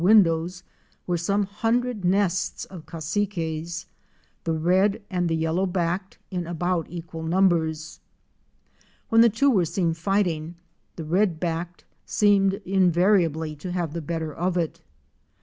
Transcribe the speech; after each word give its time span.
windows 0.01 0.63
were 1.05 1.15
some 1.15 1.43
hundred 1.43 2.03
nests 2.03 2.65
of 2.65 2.87
Cassiques— 2.87 3.85
the 4.45 4.51
Red'" 4.53 4.99
and 5.11 5.29
the 5.29 5.35
Yellow 5.35 5.67
backed 5.67 6.17
™ 6.31 6.35
in 6.35 6.47
about 6.47 6.87
equal 6.89 7.21
numbers. 7.21 7.99
When 9.09 9.21
the 9.21 9.29
two 9.29 9.51
were 9.51 9.63
seen 9.63 9.93
fighting, 9.93 10.55
the 10.95 11.05
Red 11.05 11.39
backed 11.39 11.83
seemed 12.03 12.55
invariably 12.65 13.55
to 13.57 13.71
have 13.73 13.93
the 13.93 14.01
better 14.01 14.33
of 14.33 14.57
it. 14.57 14.81